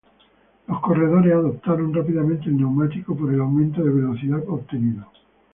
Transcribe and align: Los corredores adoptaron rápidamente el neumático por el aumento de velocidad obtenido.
Los 0.67 0.81
corredores 0.81 1.31
adoptaron 1.31 1.93
rápidamente 1.93 2.49
el 2.49 2.57
neumático 2.57 3.15
por 3.15 3.31
el 3.31 3.39
aumento 3.39 3.83
de 3.83 3.91
velocidad 3.91 4.41
obtenido. 4.47 5.05